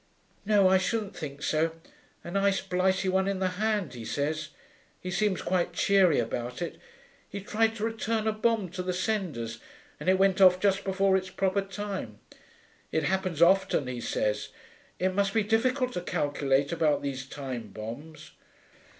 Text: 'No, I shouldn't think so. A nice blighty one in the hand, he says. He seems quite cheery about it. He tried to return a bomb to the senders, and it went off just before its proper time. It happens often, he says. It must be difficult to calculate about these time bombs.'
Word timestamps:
'No, 0.47 0.67
I 0.67 0.79
shouldn't 0.79 1.15
think 1.15 1.43
so. 1.43 1.73
A 2.23 2.31
nice 2.31 2.59
blighty 2.59 3.07
one 3.07 3.27
in 3.27 3.37
the 3.37 3.49
hand, 3.61 3.93
he 3.93 4.03
says. 4.03 4.49
He 4.99 5.11
seems 5.11 5.43
quite 5.43 5.73
cheery 5.73 6.17
about 6.17 6.59
it. 6.59 6.79
He 7.29 7.39
tried 7.39 7.75
to 7.75 7.83
return 7.83 8.25
a 8.27 8.31
bomb 8.31 8.69
to 8.71 8.81
the 8.81 8.93
senders, 8.95 9.59
and 9.99 10.09
it 10.09 10.17
went 10.17 10.41
off 10.41 10.59
just 10.59 10.83
before 10.85 11.15
its 11.17 11.29
proper 11.29 11.61
time. 11.61 12.17
It 12.91 13.03
happens 13.03 13.43
often, 13.43 13.85
he 13.85 14.01
says. 14.01 14.49
It 14.97 15.13
must 15.13 15.35
be 15.35 15.43
difficult 15.43 15.93
to 15.93 16.01
calculate 16.01 16.71
about 16.71 17.03
these 17.03 17.27
time 17.27 17.67
bombs.' 17.67 18.31